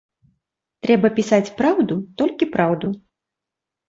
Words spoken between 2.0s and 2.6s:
толькі